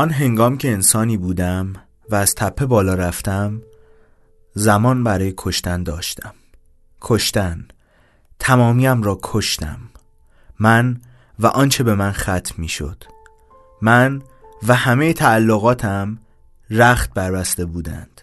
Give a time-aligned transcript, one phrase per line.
[0.00, 1.72] آن هنگام که انسانی بودم
[2.10, 3.62] و از تپه بالا رفتم
[4.54, 6.34] زمان برای کشتن داشتم.
[7.00, 7.68] کشتن.
[8.38, 9.78] تمامیم را کشتم.
[10.58, 11.00] من
[11.38, 13.04] و آنچه به من ختم می شد
[13.82, 14.22] من
[14.68, 16.18] و همه تعلقاتم
[16.70, 18.20] رخت بربسته بودند.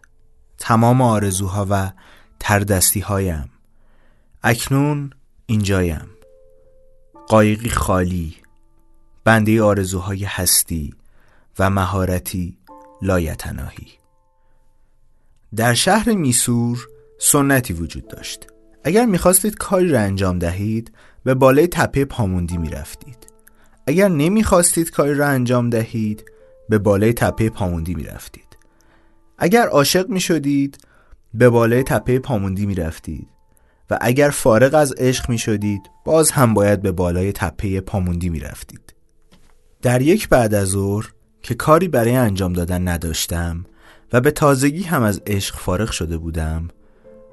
[0.58, 1.92] تمام آرزوها و
[2.40, 3.50] تردستی هایم
[4.44, 5.10] اکنون
[5.46, 6.10] اینجایم.
[7.28, 8.36] قایقی خالی.
[9.24, 10.94] بنده آرزوهای هستی.
[11.60, 12.58] و مهارتی
[13.02, 13.88] لایتناهی.
[15.56, 16.88] در شهر میسور
[17.20, 18.48] سنتی وجود داشت.
[18.84, 20.92] اگر می‌خواستید کاری را انجام دهید
[21.24, 23.28] به بالای تپه پاموندی می‌رفتید.
[23.88, 26.26] اگر نمی‌خواستید کاری را انجام دهید
[26.70, 28.58] به بالای تپه پاموندی می‌رفتید.
[29.38, 30.78] اگر عاشق می‌شدید
[31.34, 33.28] به بالای تپه پاموندی می‌رفتید.
[33.90, 38.40] و اگر فارغ از عشق می شدید باز هم باید به بالای تپه پاموندی می
[38.40, 38.94] رفتید.
[39.82, 41.14] در یک بعد از ظهر
[41.48, 43.66] که کاری برای انجام دادن نداشتم
[44.14, 46.68] و به تازگی هم از عشق فارغ شده بودم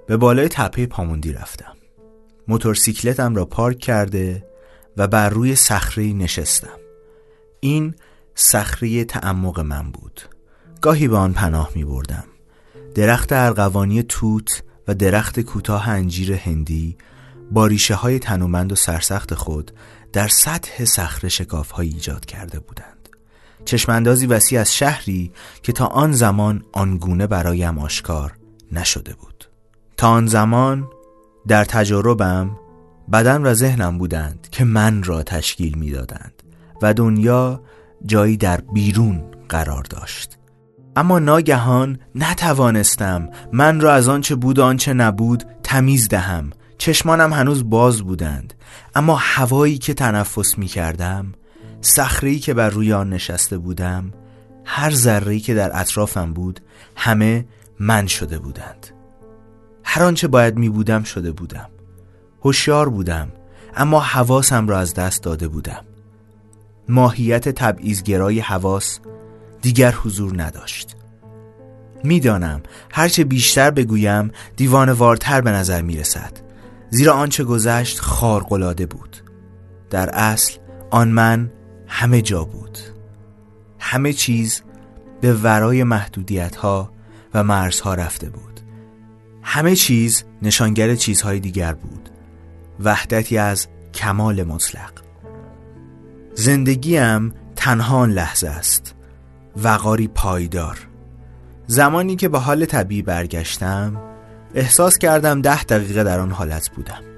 [0.06, 1.76] به بالای تپه پاموندی رفتم.
[2.48, 4.46] موتورسیکلتم را پارک کرده
[4.96, 6.78] و بر روی صخره نشستم.
[7.60, 7.94] این
[8.34, 10.20] صخره تعمق من بود.
[10.80, 12.24] گاهی به آن پناه می بردم.
[12.94, 16.96] درخت ارغوانی توت و درخت کوتاه انجیر هندی
[17.50, 19.70] با ریشه های تنومند و سرسخت خود
[20.12, 23.03] در سطح صخره شکاف ایجاد کرده بودند
[23.64, 28.32] چشماندازی وسیع از شهری که تا آن زمان آنگونه برایم آشکار
[28.72, 29.44] نشده بود.
[29.96, 30.88] تا آن زمان
[31.48, 32.50] در تجربم
[33.12, 36.42] بدن و ذهنم بودند که من را تشکیل می‌دادند
[36.82, 37.62] و دنیا
[38.06, 40.38] جایی در بیرون قرار داشت.
[40.96, 46.50] اما ناگهان نتوانستم من را از آنچه بود و آنچه نبود تمیز دهم.
[46.78, 48.54] چشمانم هنوز باز بودند
[48.94, 51.32] اما هوایی که تنفس می کردم
[51.86, 54.12] صخره‌ای که بر روی آن نشسته بودم
[54.64, 56.60] هر ذره‌ای که در اطرافم بود
[56.96, 57.44] همه
[57.80, 58.86] من شده بودند.
[59.84, 61.68] هر آنچه باید می بودم شده بودم.
[62.44, 63.28] هوشیار بودم
[63.76, 65.84] اما حواسم را از دست داده بودم.
[66.88, 68.98] ماهیت تبعیضگرای حواس
[69.62, 70.96] دیگر حضور نداشت.
[72.04, 76.32] می‌دانم هرچه بیشتر بگویم دیوان وارتر به نظر می رسد
[76.90, 79.16] زیرا آنچه گذشت خارقلاده بود.
[79.90, 80.52] در اصل
[80.90, 81.50] آن من
[81.86, 82.78] همه جا بود.
[83.78, 84.62] همه چیز
[85.20, 86.92] به ورای محدودیت ها
[87.34, 88.60] و مرزها رفته بود.
[89.42, 92.08] همه چیز نشانگر چیزهای دیگر بود.
[92.80, 94.92] وحدتی از کمال مطلق.
[96.34, 98.94] زندگیم تنها لحظه است.
[99.56, 100.78] وقاری پایدار.
[101.66, 104.02] زمانی که به حال طبیعی برگشتم
[104.54, 107.13] احساس کردم ده دقیقه در آن حالت بودم.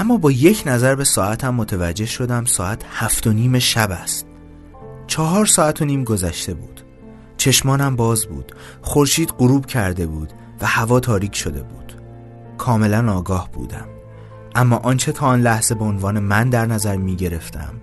[0.00, 4.26] اما با یک نظر به ساعتم متوجه شدم ساعت هفت و نیم شب است.
[5.06, 6.80] چهار ساعت و نیم گذشته بود.
[7.36, 8.52] چشمانم باز بود.
[8.82, 11.94] خورشید غروب کرده بود و هوا تاریک شده بود.
[12.58, 13.86] کاملا آگاه بودم.
[14.54, 17.74] اما آنچه تا آن لحظه به عنوان من در نظر می گرفتم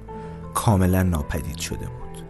[0.54, 2.24] کاملا ناپدید شده بود.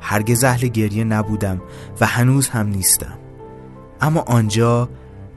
[0.00, 1.62] هرگز اهل گریه نبودم
[2.00, 3.18] و هنوز هم نیستم.
[4.00, 4.88] اما آنجا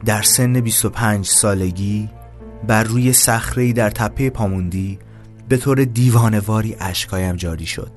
[0.05, 2.09] در سن 25 سالگی
[2.67, 4.99] بر روی صخره در تپه پاموندی
[5.49, 7.91] به طور دیوانواری اشکایم جاری شد.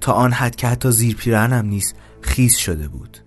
[0.00, 3.18] تا آن حد که حتی زیر پیرهنم نیست خیز شده بود.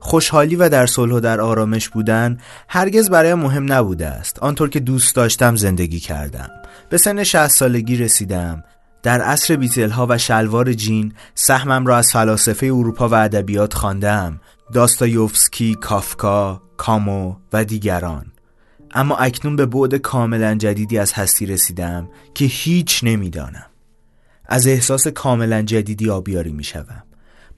[0.00, 4.38] خوشحالی و در صلح و در آرامش بودن هرگز برای مهم نبوده است.
[4.38, 6.50] آنطور که دوست داشتم زندگی کردم.
[6.90, 8.64] به سن 60 سالگی رسیدم.
[9.02, 14.40] در عصر بیتل ها و شلوار جین سهمم را از فلاسفه اروپا و ادبیات خواندم.
[14.72, 18.26] داستایوفسکی، کافکا، کامو و دیگران.
[18.94, 23.66] اما اکنون به بعد کاملا جدیدی از هستی رسیدم که هیچ نمی‌دانم.
[24.46, 27.02] از احساس کاملا جدیدی آبیاری می شوم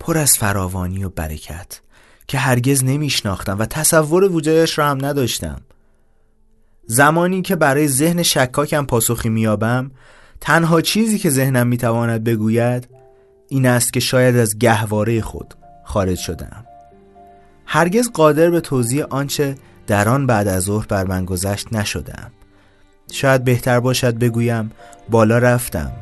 [0.01, 1.81] پر از فراوانی و برکت
[2.27, 5.61] که هرگز نمیشناختم و تصور وجودش را هم نداشتم.
[6.87, 9.91] زمانی که برای ذهن شکاکم پاسخی میابم
[10.41, 12.89] تنها چیزی که ذهنم می‌تواند بگوید
[13.49, 15.55] این است که شاید از گهواره خود
[15.85, 16.65] خارج شدم
[17.67, 19.55] هرگز قادر به توضیح آنچه
[19.91, 22.31] در آن بعد از ظهر بر من گذشت نشدم.
[23.13, 24.71] شاید بهتر باشد بگویم
[25.09, 25.93] بالا رفتم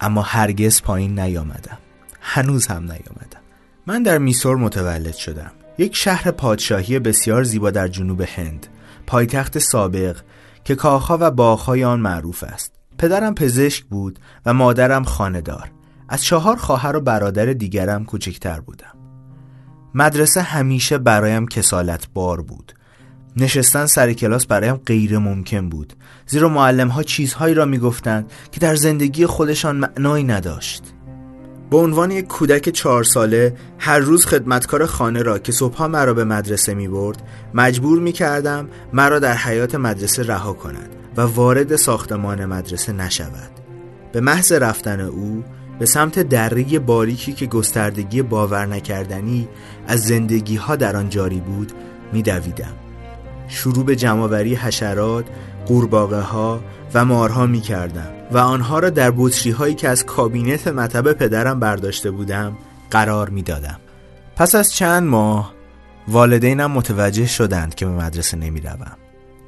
[0.00, 1.78] اما هرگز پایین نیامدم.
[2.20, 3.40] هنوز هم نیامدم.
[3.86, 5.50] من در میسور متولد شدم.
[5.78, 8.66] یک شهر پادشاهی بسیار زیبا در جنوب هند.
[9.06, 10.16] پایتخت سابق
[10.64, 12.72] که کاخها و باغهای آن معروف است.
[12.98, 15.70] پدرم پزشک بود و مادرم خاندار
[16.08, 18.94] از چهار خواهر و برادر دیگرم کوچکتر بودم.
[19.94, 22.72] مدرسه همیشه برایم کسالت بار بود.
[23.36, 25.92] نشستن سر کلاس برایم غیر ممکن بود
[26.26, 30.82] زیرا معلم ها چیزهایی را می‌گفتند که در زندگی خودشان معنایی نداشت
[31.70, 36.24] به عنوان یک کودک چهار ساله هر روز خدمتکار خانه را که صبحها مرا به
[36.24, 37.22] مدرسه می برد
[37.54, 43.50] مجبور می کردم مرا در حیات مدرسه رها کند و وارد ساختمان مدرسه نشود
[44.12, 45.44] به محض رفتن او
[45.78, 49.48] به سمت دره باریکی که گستردگی باور نکردنی
[49.86, 51.72] از زندگی ها در آن جاری بود
[52.12, 52.89] می دویدم.
[53.50, 55.24] شروع به جمعوری حشرات،
[55.66, 56.60] قورباغه ها
[56.94, 61.60] و مارها می کردم و آنها را در بطری هایی که از کابینت مطب پدرم
[61.60, 62.56] برداشته بودم
[62.90, 63.80] قرار می دادم.
[64.36, 65.54] پس از چند ماه
[66.08, 68.96] والدینم متوجه شدند که به مدرسه نمی روم.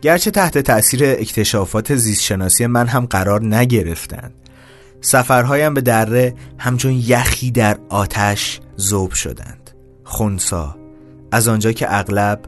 [0.02, 4.34] گرچه تحت تأثیر اکتشافات زیستشناسی من هم قرار نگرفتند
[5.00, 9.70] سفرهایم به دره همچون یخی در آتش زوب شدند
[10.04, 10.76] خونسا
[11.32, 12.40] از آنجا که اغلب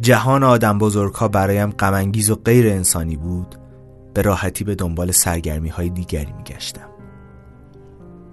[0.00, 3.54] جهان آدم بزرگها برایم غمانگیز و غیر انسانی بود
[4.14, 6.88] به راحتی به دنبال سرگرمی های دیگری می گشتم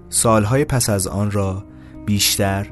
[0.10, 1.64] سالهای پس از آن را
[2.06, 2.68] بیشتر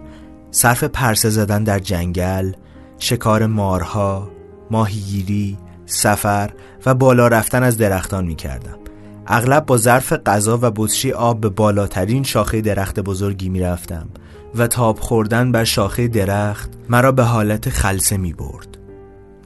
[0.51, 2.51] صرف پرسه زدن در جنگل
[2.99, 4.31] شکار مارها
[4.71, 6.51] ماهیگیری سفر
[6.85, 8.79] و بالا رفتن از درختان می کردم
[9.27, 14.09] اغلب با ظرف غذا و بطری آب به بالاترین شاخه درخت بزرگی می رفتم
[14.55, 18.68] و تاب خوردن بر شاخه درخت مرا به حالت خلصه می برد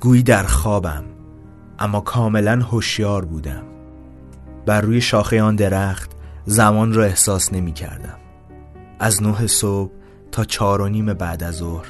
[0.03, 1.03] گویی در خوابم
[1.79, 3.63] اما کاملا هوشیار بودم.
[4.65, 6.11] بر روی شاخه آن درخت
[6.45, 8.17] زمان را احساس نمی کردم
[8.99, 9.91] از نه صبح
[10.31, 11.85] تا چهار و نیم بعد از ظهر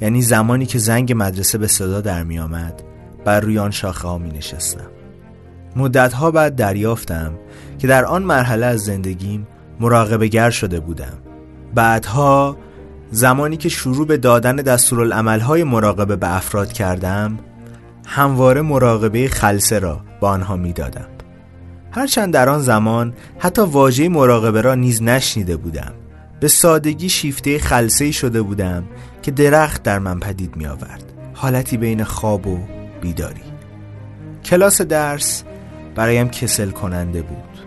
[0.00, 2.82] یعنی زمانی که زنگ مدرسه به صدا در می آمد
[3.24, 4.90] بر روی آن شاخه ها می نشستم
[5.76, 7.32] مدتها بعد دریافتم
[7.78, 9.46] که در آن مرحله از زندگیم
[9.80, 11.18] مراقبه گر شده بودم.
[11.74, 12.56] بعدها
[13.10, 17.38] زمانی که شروع به دادن دستورالعملهای مراقبه به افراد کردم
[18.06, 21.06] همواره مراقبه خلصه را با آنها می‌دادم.
[21.90, 25.92] هرچند در آن زمان حتی واژه مراقبه را نیز نشنیده بودم
[26.40, 28.84] به سادگی شیفته خلصه شده بودم
[29.22, 32.58] که درخت در من پدید می آورد حالتی بین خواب و
[33.00, 33.40] بیداری.
[34.44, 35.42] کلاس درس
[35.94, 37.66] برایم کسل کننده بود.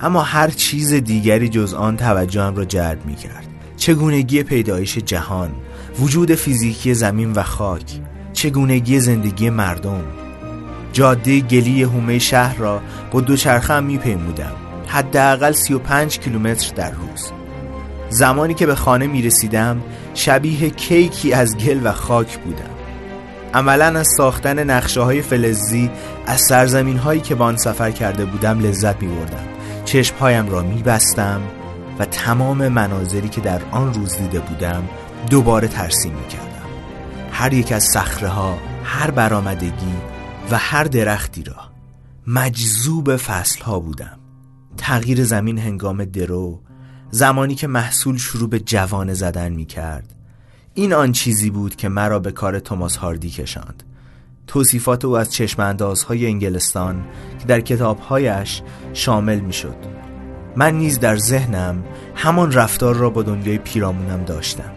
[0.00, 3.46] اما هر چیز دیگری جز آن توجهم را جلب می کرد
[3.76, 5.50] چگونگی پیدایش جهان
[6.00, 8.00] وجود فیزیکی زمین و خاک
[8.46, 10.04] چگونگی زندگی مردم.
[10.92, 14.52] جاده گلی هومه شهر را با دوچرخه هم میپیمودم.
[14.86, 17.32] حداقل 35 کیلومتر در روز.
[18.08, 19.82] زمانی که به خانه می رسیدم
[20.14, 22.70] شبیه کیکی از گل و خاک بودم.
[23.54, 25.90] عملا از ساختن نقشه های فلزی
[26.26, 29.46] از سرزمین هایی که با آن سفر کرده بودم لذت می بردم
[29.84, 31.40] چشم هایم را می بستم
[31.98, 34.88] و تمام مناظری که در آن روز دیده بودم
[35.30, 36.45] دوباره ترسیم می کردم
[37.38, 39.94] هر یک از صخره ها هر برآمدگی
[40.50, 41.56] و هر درختی را.
[42.26, 44.18] مجذوب فصل ها بودم.
[44.76, 46.60] تغییر زمین هنگام درو
[47.10, 50.14] زمانی که محصول شروع به جوانه زدن می کرد
[50.74, 53.82] این آن چیزی بود که مرا به کار توماس هاردی کشاند.
[54.46, 57.04] توصیفات او از چشماندازهای انگلستان
[57.38, 58.62] که در کتابهایش
[58.92, 59.76] شامل می شد
[60.56, 61.84] من نیز در ذهنم
[62.14, 64.75] همان رفتار را با دنیای پیرامونم داشتم.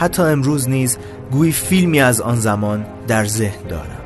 [0.00, 0.98] حتی امروز نیز
[1.30, 4.00] گویی فیلمی از آن زمان در ذهن دارم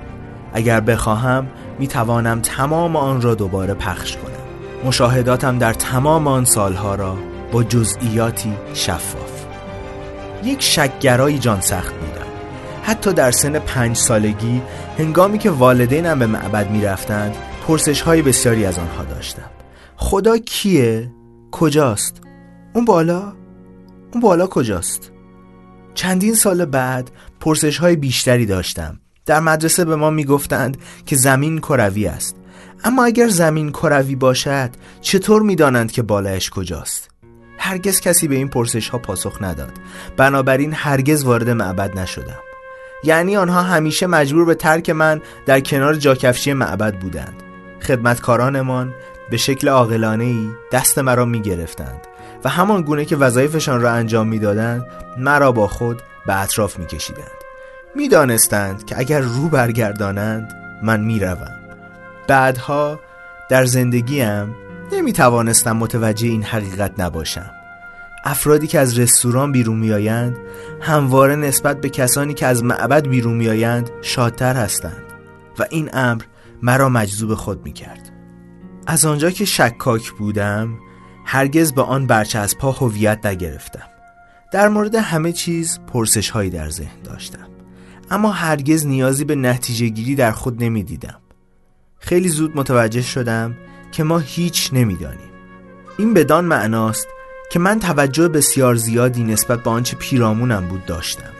[0.52, 1.46] اگر بخواهم
[1.78, 7.16] می توانم تمام آن را دوباره پخش کنم مشاهداتم در تمام آن سالها را
[7.52, 9.44] با جزئیاتی شفاف
[10.44, 12.26] یک شکگرایی جان سخت بودم
[12.82, 14.62] حتی در سن پنج سالگی
[14.98, 17.36] هنگامی که والدینم به معبد می رفتند
[17.68, 19.50] پرسش های بسیاری از آنها داشتم
[19.96, 21.10] خدا کیه؟
[21.50, 22.20] کجاست؟
[22.74, 23.32] اون بالا؟
[24.12, 25.13] اون بالا کجاست؟
[25.94, 27.10] چندین سال بعد
[27.40, 29.00] پرسش های بیشتری داشتم.
[29.26, 32.36] در مدرسه به ما می‌گفتند که زمین کروی است.
[32.84, 34.70] اما اگر زمین کروی باشد
[35.00, 37.08] چطور می‌دانند که بالایش کجاست؟
[37.58, 39.72] هرگز کسی به این پرسش ها پاسخ نداد.
[40.16, 42.40] بنابراین هرگز وارد معبد نشدم.
[43.04, 47.42] یعنی آنها همیشه مجبور به ترک من در کنار جاکفشی معبد بودند.
[47.82, 48.94] خدمتکارانمان
[49.30, 52.06] به شکل عاقلانه ای دست مرا می گرفتند
[52.44, 54.86] و همان گونه که وظایفشان را انجام می‌دادند
[55.18, 57.44] مرا با خود به اطراف میکشیدند.
[57.94, 61.54] می‌دانستند که اگر رو برگردانند من می‌روم.
[62.28, 63.00] بعدها
[63.50, 64.54] در زندگیم
[64.92, 67.50] نمی توانستم متوجه این حقیقت نباشم.
[68.24, 70.36] افرادی که از رستوران بیرون میآیند
[70.80, 75.02] همواره نسبت به کسانی که از معبد بیرون میآیند شادتر هستند
[75.58, 76.22] و این امر
[76.62, 78.10] مرا مجذوب خود می کرد
[78.86, 80.78] از آنجا که شکاک بودم
[81.24, 83.88] هرگز به آن برچسب ها هویت نگرفتم.
[84.52, 87.46] در مورد همه چیز پرسش هایی در ذهن داشتم.
[88.10, 91.20] اما هرگز نیازی به نتیجه گیری در خود نمی دیدم
[91.98, 93.54] خیلی زود متوجه شدم
[93.92, 95.30] که ما هیچ نمی‌دانیم.
[95.98, 97.06] این بدان معناست
[97.50, 101.32] که من توجه بسیار زیادی نسبت به آنچه پیرامونم بود داشتم.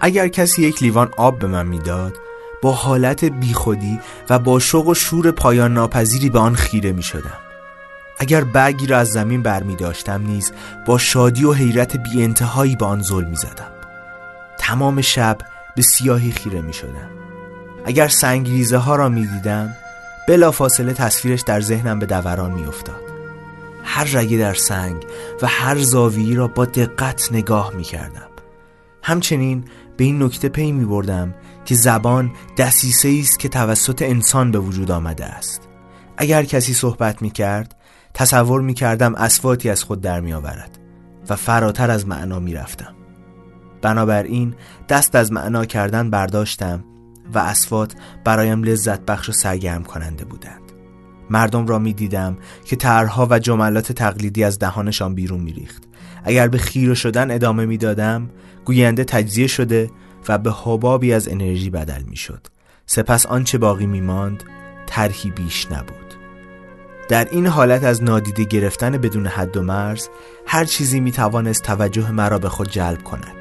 [0.00, 2.16] اگر کسی یک لیوان آب به من می‌داد
[2.62, 7.49] با حالت بیخودی و با شوق و شور پایان ناپذیری به آن خیره می شدم.
[8.20, 10.52] اگر برگی را از زمین بر می داشتم نیز
[10.86, 13.72] با شادی و حیرت بی انتهایی به آن ظلم می زدم.
[14.58, 15.38] تمام شب
[15.76, 17.10] به سیاهی خیره می شدم.
[17.84, 19.74] اگر سنگریزه ها را می دیدم
[20.28, 23.00] بلا فاصله تصویرش در ذهنم به دوران می افتاد.
[23.84, 25.06] هر رگه در سنگ
[25.42, 28.28] و هر زاویی را با دقت نگاه می کردم.
[29.02, 29.64] همچنین
[29.96, 31.34] به این نکته پی می بردم
[31.64, 35.68] که زبان دسیسه است که توسط انسان به وجود آمده است
[36.16, 37.79] اگر کسی صحبت می کرد
[38.14, 40.78] تصور می کردم اسواتی از خود در می آورد
[41.28, 42.94] و فراتر از معنا می رفتم
[43.82, 44.54] بنابراین
[44.88, 46.84] دست از معنا کردن برداشتم
[47.34, 50.60] و اسوات برایم لذت بخش و سرگرم کننده بودند.
[51.30, 55.82] مردم را می دیدم که طرحها و جملات تقلیدی از دهانشان بیرون می ریخت.
[56.24, 58.30] اگر به خیره شدن ادامه می دادم
[58.64, 59.90] گوینده تجزیه شده
[60.28, 62.46] و به حبابی از انرژی بدل می شد
[62.86, 64.42] سپس آنچه باقی می ماند
[64.86, 65.99] طرحی بیش نبود.
[67.10, 70.08] در این حالت از نادیده گرفتن بدون حد و مرز
[70.46, 73.34] هر چیزی می توانست توجه مرا به خود جلب کند.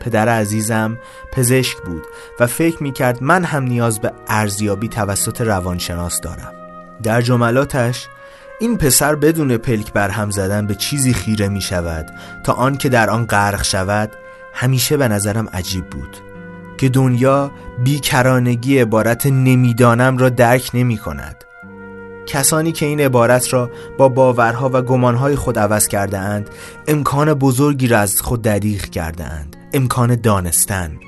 [0.00, 0.98] پدر عزیزم
[1.32, 2.02] پزشک بود
[2.40, 6.52] و فکر می کرد من هم نیاز به ارزیابی توسط روانشناس دارم.
[7.02, 8.08] در جملاتش
[8.60, 12.06] این پسر بدون پلک برهم زدن به چیزی خیره می شود
[12.44, 14.12] تا آن که در آن غرق شود
[14.52, 16.16] همیشه به نظرم عجیب بود.
[16.78, 17.50] که دنیا
[17.84, 21.45] بیکرانگی عبارت نمی‌دانم را درک نمی کند
[22.26, 26.50] کسانی که این عبارت را با باورها و گمانهای خود عوض کرده اند
[26.88, 30.98] امکان بزرگی را از خود دریغ کرده اند امکان دانستن.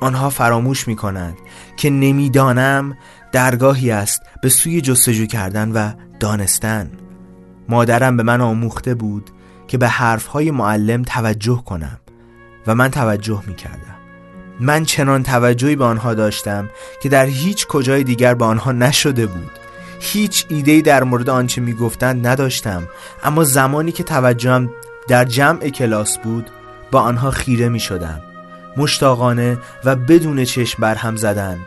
[0.00, 1.36] آنها فراموش می کنند
[1.76, 2.96] که نمی‌دانم
[3.32, 6.90] درگاهی است به سوی جستجو کردن و دانستن.
[7.68, 9.30] مادرم به من آموخته بود
[9.68, 12.00] که به حرفهای معلم توجه کنم
[12.66, 13.96] و من توجه می کردم
[14.60, 16.70] من چنان توجهی به آنها داشتم
[17.02, 19.50] که در هیچ کجای دیگر به آنها نشده بود.
[20.00, 22.88] هیچ ایده در مورد آنچه می گفتند نداشتم.
[23.22, 24.70] اما زمانی که توجهم
[25.08, 26.50] در جمع کلاس بود
[26.90, 28.20] با آنها خیره می شدم
[28.76, 31.58] مشتاقانه و بدون چشم برهم زدن.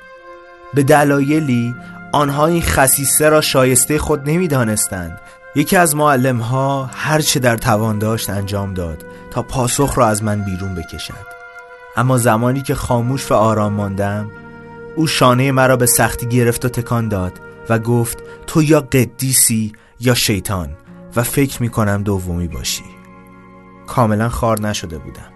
[0.73, 1.75] به دلایلی
[2.11, 5.19] آنها این خصیصه را شایسته خود نمی دانستند
[5.55, 10.23] یکی از معلم ها هر چه در توان داشت انجام داد تا پاسخ را از
[10.23, 11.33] من بیرون بکشد.
[11.97, 14.31] اما زمانی که خاموش و آرام ماندم
[14.95, 17.33] او شانه مرا به سختی گرفت و تکان داد.
[17.69, 18.17] و گفت
[18.47, 20.69] تو یا قدیسی یا شیطان
[21.15, 22.83] و فکر می کنم دومی باشی.
[23.87, 25.31] کاملا خار نشده بودم.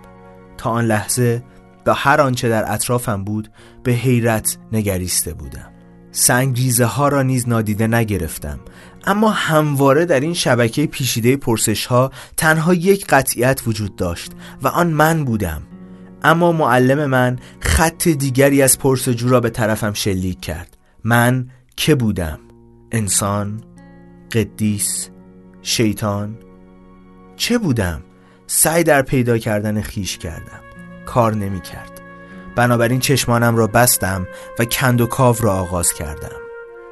[0.57, 1.43] تا آن لحظه
[1.83, 3.51] به هر آنچه در اطرافم بود
[3.83, 5.71] به حیرت نگریسته بودم.
[6.11, 8.59] سنگریزه ها را نیز نادیده نگرفتم.
[9.05, 14.31] اما همواره در این شبکه پیشیده پرسش ها تنها یک قطعیت وجود داشت
[14.63, 15.61] و آن من بودم.
[16.23, 20.77] اما معلم من خط دیگری از پرسجو را به طرفم شلیک کرد.
[21.03, 22.39] من که بودم؟
[22.91, 23.61] انسان؟
[24.31, 25.09] قدیس؟
[25.61, 26.37] شیطان؟
[27.35, 28.01] چه بودم؟
[28.47, 30.61] سعی در پیدا کردن خیش کردم
[31.05, 32.01] کار نمی کرد
[32.55, 34.27] بنابراین چشمانم را بستم
[34.59, 36.37] و کند و کاو را آغاز کردم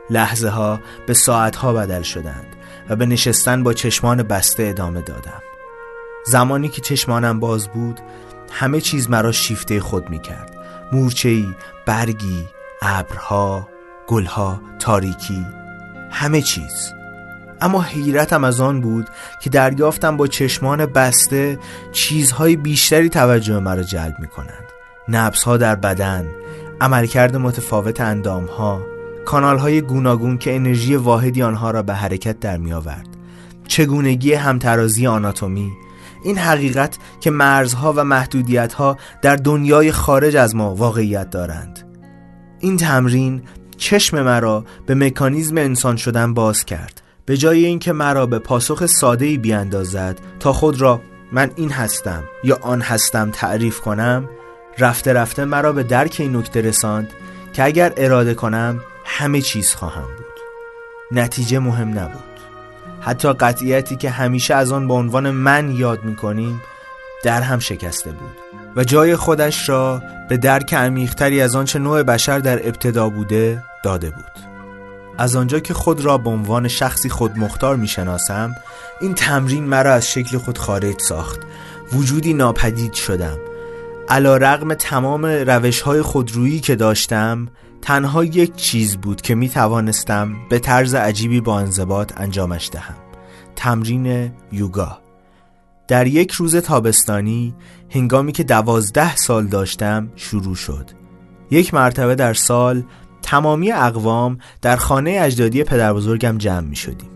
[0.10, 2.56] لحظه ها به ساعت ها بدل شدند
[2.90, 5.42] و به نشستن با چشمان بسته ادامه دادم
[6.26, 8.00] زمانی که چشمانم باز بود
[8.52, 10.56] همه چیز مرا شیفته خود می کرد
[10.92, 12.48] مورچهی، برگی،
[12.82, 13.75] ابرها،
[14.08, 15.46] گلها، تاریکی
[16.12, 16.94] همه چیز.
[17.62, 19.08] اما حیرتم از آن بود
[19.42, 21.60] که دریافتم با چشمان بسته
[21.92, 24.66] چیزهای بیشتری توجه مرا جلب می کنند
[25.10, 26.26] نبس در بدن
[26.82, 28.82] عملکرد متفاوت اندام ها
[29.26, 33.08] کانال های گوناگون که انرژی واحدی آنها را به حرکت در می آورد
[33.68, 35.72] چگونگی همترازی آناتومی
[36.24, 41.80] این حقیقت که مرزها و محدودیتها در دنیای خارج از ما واقعیت دارند.
[42.60, 43.42] این تمرین
[43.78, 47.02] چشم مرا به مکانیزم انسان شدن باز کرد.
[47.26, 51.02] به جای اینکه مرا به پاسخ ساده ای بیاندازد تا خود را
[51.32, 54.30] من این هستم یا آن هستم تعریف کنم
[54.80, 57.10] رفته رفته مرا به درک این نکته رساند
[57.54, 60.26] که اگر اراده کنم همه چیز خواهم بود.
[61.12, 62.24] نتیجه مهم نبود.
[63.02, 66.62] حتی قطعیتی که همیشه از آن به عنوان من یاد می‌کنیم
[67.26, 68.38] در هم شکسته بود
[68.76, 74.10] و جای خودش را به درک عمیقتری از آنچه نوع بشر در ابتدا بوده داده
[74.10, 74.32] بود.
[75.18, 78.56] از آنجا که خود را به عنوان شخصی خودمختار می‌شناسم
[79.02, 81.40] این تمرین مرا از شکل خود خارج ساخت.
[81.94, 83.38] وجودی ناپدید شدم.
[84.10, 87.48] علا رقم تمام روش های خودرویی که داشتم
[87.82, 92.96] تنها یک چیز بود که می توانستم به طرز عجیبی با انضباط انجامش دهم.
[93.56, 95.05] تمرین یوگا.
[95.88, 97.56] در یک روز تابستانی
[97.90, 100.90] هنگامی که دوازده سال داشتم شروع شد.
[101.52, 102.84] یک مرتبه در سال
[103.22, 107.10] تمامی اقوام در خانه اجدادی پدر بزرگم جمع می شدیم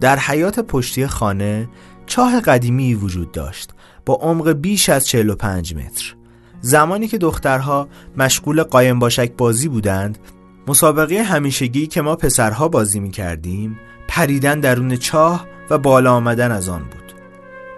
[0.00, 1.68] در حیات پشتی خانه
[2.06, 3.70] چاه قدیمی وجود داشت
[4.06, 6.14] با عمق بیش از 45 متر.
[6.60, 10.18] زمانی که دخترها مشغول قایم باشک بازی بودند
[10.68, 13.78] مسابقه همیشگی که ما پسرها بازی می کردیم
[14.08, 17.05] پریدن درون چاه و بالا آمدن از آن بود.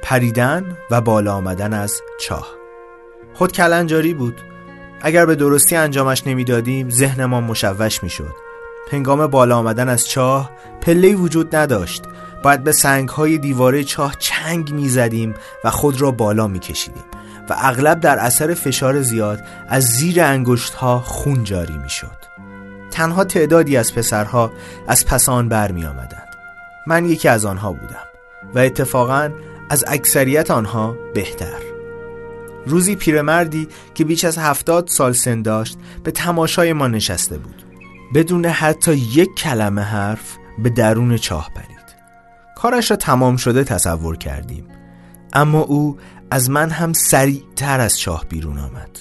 [0.03, 2.49] پریدن و بالا آمدن از چاه.
[3.35, 4.41] خود کلنجاری بود.
[5.01, 8.35] اگر به درستی انجامش نمی‌دادیم ذهنمان مشوش می‌شد.
[8.91, 10.51] هنگام بالا آمدن از چاه
[10.81, 12.03] پله وجود نداشت.
[12.43, 17.05] باید به سنگ های دیواره چاه چنگ می‌زدیم و خود را بالا میکشیدیم
[17.51, 22.19] و اغلب در اثر فشار زیاد از زیر انگشت ها خون جاری می‌شد.
[22.91, 24.53] تنها تعدادی از پسرها
[24.89, 26.29] از پس آن برمی آمدند
[26.87, 28.07] من یکی از آنها بودم
[28.55, 29.31] و اتفاقا
[29.71, 31.61] از اکثریت آنها بهتر.
[32.67, 37.63] روزی پیرمردی که بیش از هفتاد سال سن داشت به تماشای ما نشسته بود.
[38.15, 41.79] بدون حتی یک کلمه حرف به درون چاه پرید.
[42.57, 44.69] کارش را تمام شده تصور کردیم.
[45.33, 45.99] اما او
[46.31, 48.99] از من هم سریعتر از چاه بیرون آمد.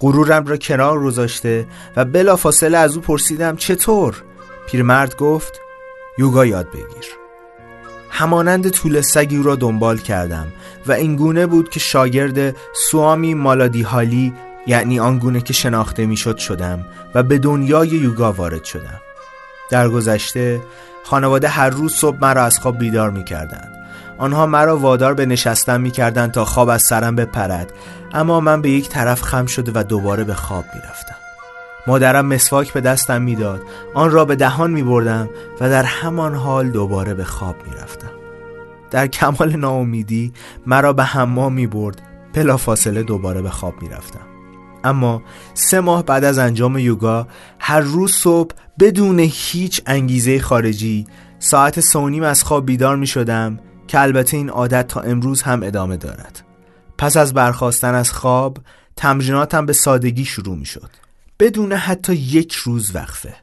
[0.00, 1.66] غرورم را کنار گذاشته
[1.96, 4.22] و بلا فاصله از او پرسیدم چطور؟
[4.66, 5.60] پیرمرد گفت
[6.18, 7.23] یوگا یاد بگیر.
[8.16, 10.46] همانند طول سگی را دنبال کردم
[10.86, 12.56] و اینگونه بود که شاگرد
[12.90, 14.34] سوامی مالادی هالی
[14.66, 19.00] یعنی آنگونه که شناخته می‌شد شدم و به دنیای یوگا وارد شدم
[19.70, 20.60] در گذشته
[21.04, 23.74] خانواده هر روز صبح مرا از خواب بیدار می کردند.
[24.18, 27.72] آنها مرا وادار به نشستن می کردند تا خواب از سرم بپرد
[28.12, 31.23] اما من به یک طرف خم شده و دوباره به خواب می رفتم.
[31.86, 33.62] مادرم مسواک به دستم می‌داد
[33.94, 35.28] آن را به دهان می بردم
[35.60, 38.10] و در همان حال دوباره به خواب می رفتم.
[38.90, 40.32] در کمال ناامیدی
[40.66, 42.02] مرا به حمام می برد
[42.34, 44.20] بلا فاصله دوباره به خواب می رفتم.
[44.84, 45.22] اما
[45.54, 47.26] سه ماه بعد از انجام یوگا
[47.58, 51.06] هر روز صبح بدون هیچ انگیزه خارجی
[51.38, 55.96] ساعت سونیم از خواب بیدار می شدم که البته این عادت تا امروز هم ادامه
[55.96, 56.44] دارد
[56.98, 58.58] پس از برخواستن از خواب
[58.96, 61.03] تمریناتم به سادگی شروع می شد
[61.38, 63.34] بدون حتی یک روز وقفه.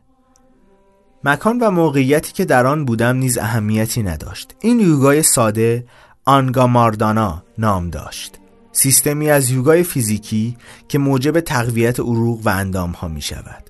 [1.23, 4.55] مکان و موقعیتی که در آن بودم نیز اهمیتی نداشت.
[4.59, 5.85] این یوگای ساده
[6.25, 8.37] آنگا ماردانا نام داشت.
[8.71, 13.63] سیستمی از یوگای فیزیکی که موجب تقویت عروق و اندام ها می شود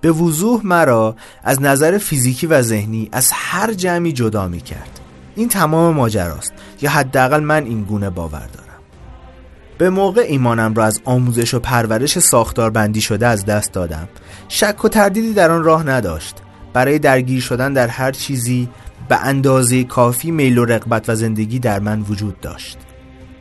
[0.00, 5.00] به وضوح مرا از نظر فیزیکی و ذهنی از هر جمعی جدا می کرد
[5.36, 6.52] این تمام ماجراست.
[6.82, 8.73] یا حداقل من این گونه باور دارم.
[9.78, 14.08] به موقع ایمانم را از آموزش و پرورش ساختار بندی شده از دست دادم.
[14.48, 16.36] شک و تردیدی در آن راه نداشت.
[16.72, 18.68] برای درگیر شدن در هر چیزی
[19.08, 22.78] به اندازه کافی میل و رغبت و زندگی در من وجود داشت.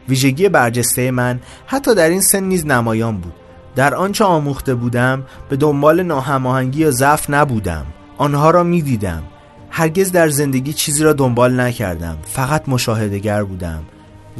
[0.09, 3.33] ویژگی برجسته من حتی در این سن نیز نمایان بود.
[3.75, 7.85] در آنچه آموخته بودم به دنبال ناهماهنگی یا ضعف نبودم.
[8.17, 9.23] آنها را می‌دیدم.
[9.69, 12.17] هرگز در زندگی چیزی را دنبال نکردم.
[12.23, 13.83] فقط مشاهدهگر بودم.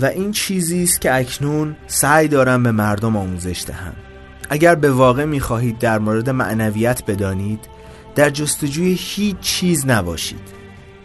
[0.01, 3.93] و این چیزی است که اکنون سعی دارم به مردم آموزش دهم.
[4.49, 7.59] اگر به واقع می‌خواهید در مورد معنویت بدانید
[8.15, 10.53] در جستجوی هیچ چیز نباشید.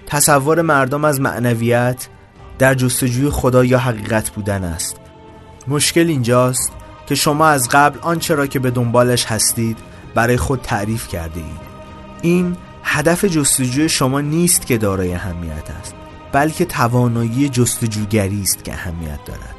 [0.06, 2.08] تصور مردم از معنویت
[2.58, 4.96] در جستجوی خدا یا حقیقت بودن است.
[5.68, 6.72] مشکل اینجاست
[7.06, 9.78] که شما از قبل آنچه را که به دنبالش هستید
[10.14, 11.68] برای خود تعریف کرده اید.
[12.22, 15.94] این هدف جستجوی شما نیست که دارای اهمیت است.
[16.32, 19.54] بلکه توانایی جستجوگری است که اهمیت دارد.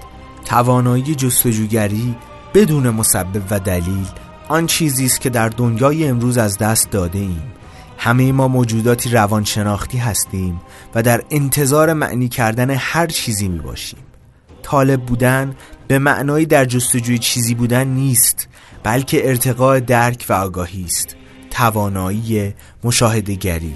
[0.45, 2.15] توانایی جستجوگری
[2.53, 4.08] بدون مسبب و دلیل
[4.47, 7.53] آن چیزی است که در دنیای امروز از دست داده ایم.
[7.97, 10.62] همه ما موجوداتی روانشناختی هستیم
[10.95, 13.99] و در انتظار معنی کردن هر چیزی می باشیم.
[14.63, 15.55] طالب بودن
[15.88, 18.47] به معنایی در جستجوی چیزی بودن نیست
[18.84, 21.15] بلکه ارتقاء درک و آگاهی است.
[21.51, 22.53] توانایی
[22.84, 23.75] مشاهدگری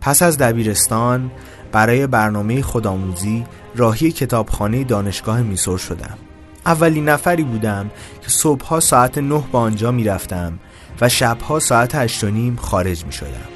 [0.00, 1.30] پس از دبیرستان
[1.74, 3.44] برای برنامه خودآموزی
[3.76, 6.18] راهی کتابخانه دانشگاه میسور شدم.
[6.66, 7.90] اولین نفری بودم
[8.22, 10.58] که صبحها ساعت نه با آنجا می‌رفتم
[11.00, 13.48] و شبها ساعت هشت و نیم خارج می شدم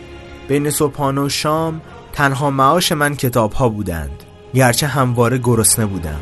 [0.49, 1.81] بین صبحانه و شام
[2.13, 6.21] تنها معاش من کتاب ها بودند گرچه همواره گرسنه بودم.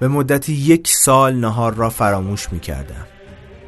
[0.00, 3.06] به مدت یک سال نهار را فراموش می کردم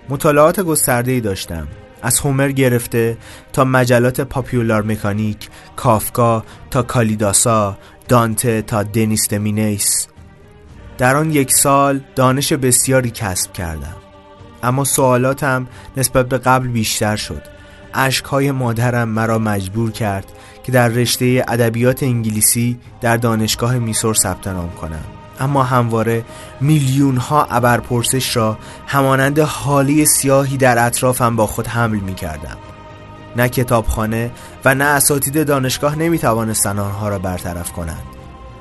[0.09, 1.69] مطالعات گسترده ای داشتم.
[2.07, 3.17] از هومر گرفته
[3.53, 10.07] تا مجلات پاپیولار مکانیک کافکا تا کالیداسا دانته تا دنیس دمینیس.
[10.99, 13.97] در آن یک سال دانش بسیاری کسب کردم.
[14.63, 15.67] اما سوالاتم
[15.97, 17.43] نسبت به قبل بیشتر شد.
[17.95, 20.33] اشکهای مادرم مرا مجبور کرد
[20.65, 25.16] که در رشته ادبیات انگلیسی در دانشگاه میسور ثبت نام کنم.
[25.41, 26.25] اما همواره
[26.61, 32.57] میلیون ها ابرپرسش را همانند حالی سیاهی در اطرافم با خود حمل می کردم.
[33.37, 34.31] نه کتابخانه
[34.65, 38.03] و نه اساتید دانشگاه نمی توانستن آنها را برطرف کنند.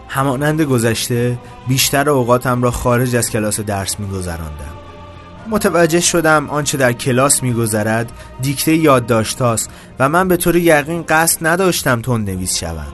[0.08, 4.76] همانند گذشته بیشتر اوقاتم را خارج از کلاس درس می گذراندم.
[5.50, 8.12] متوجه شدم آنچه در کلاس میگذرد
[8.42, 12.94] دیکته یادداشت است و من به طور یقین قصد نداشتم تند نویس شوم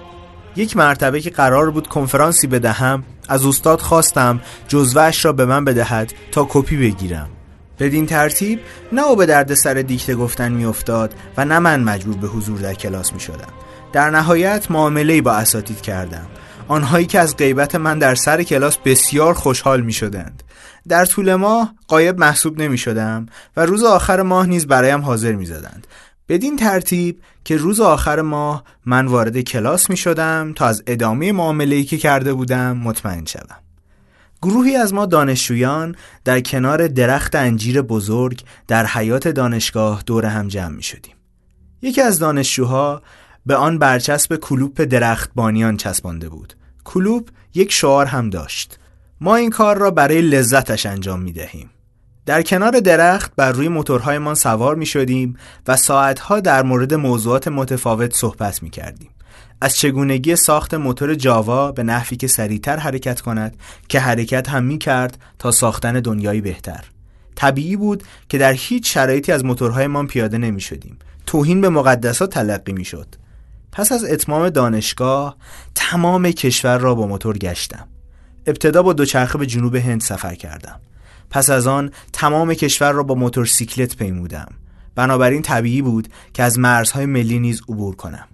[0.56, 6.14] یک مرتبه که قرار بود کنفرانسی بدهم از استاد خواستم جزوهش را به من بدهد
[6.32, 7.30] تا کپی بگیرم.
[7.80, 8.60] بدین ترتیب
[8.92, 12.74] نه او به درد سر دیکته گفتن میافتاد و نه من مجبور به حضور در
[12.74, 13.54] کلاس می شدم
[13.94, 16.28] در نهایت معامله با اساتید کردم.
[16.68, 20.44] آنهایی که از غیبت من در سر کلاس بسیار خوشحال می شدند
[20.88, 23.26] در طول ماه قایب محسوب نمی شدم
[23.58, 25.88] و روز آخر ماه نیز برایم حاضر می زدند
[26.32, 31.84] بدین ترتیب که روز آخر ماه من وارد کلاس می شدم تا از ادامه معامله
[31.84, 33.58] که کرده بودم مطمئن شدم.
[34.42, 40.76] گروهی از ما دانشجویان در کنار درخت انجیر بزرگ در حیات دانشگاه دور هم جمع
[40.76, 41.16] می شدیم.
[41.82, 43.02] یکی از دانشجوها
[43.46, 46.54] به آن برچسب کلوپ درخت بانیان چسبانده بود.
[46.84, 48.80] کلوپ یک شعار هم داشت.
[49.22, 51.70] ما این کار را برای لذتش انجام می دهیم.
[52.26, 58.16] در کنار درخت بر روی موتورهایمان سوار می شدیم و ساعتها در مورد موضوعات متفاوت
[58.16, 59.10] صحبت می کردیم.
[59.62, 63.58] از چگونگی ساخت موتور جاوا به نحوی که سریعتر حرکت کند
[63.88, 66.84] که حرکت هم می کرد تا ساختن دنیایی بهتر.
[67.36, 70.98] طبیعی بود که در هیچ شرایطی از موتورهایمان پیاده نمی شدیم.
[71.26, 73.08] توهین به مقدسات تلقی می شد.
[73.72, 75.38] پس از اتمام دانشگاه
[75.76, 77.88] تمام کشور را با موتور گشتم.
[78.48, 80.80] ابتدا با دوچرخه به جنوب هند سفر کردم.
[81.32, 84.48] پس از آن تمام کشور را با موتورسیکلت پیمودم.
[84.96, 88.28] بنابراین طبیعی بود که از مرزهای ملی نیز عبور کنم.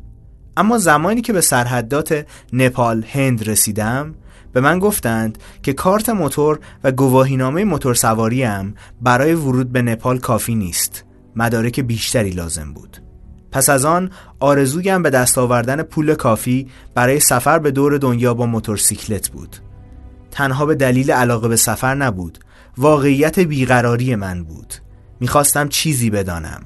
[0.58, 4.16] اما زمانی که به سرحدات نپال هند رسیدم
[4.54, 10.56] به من گفتند که کارت موتور و گواهینامه موتور سواریم برای ورود به نپال کافی
[10.56, 11.04] نیست.
[11.36, 12.98] مدارک بیشتری لازم بود.
[13.52, 18.46] پس از آن آرزویم به دست آوردن پول کافی برای سفر به دور دنیا با
[18.46, 19.56] موتورسیکلت بود.
[20.32, 22.40] تنها به دلیل علاقه به سفر نبود.
[22.78, 24.74] واقعیت بیقراری من بود.
[25.20, 26.62] می‌خواستم چیزی بدانم.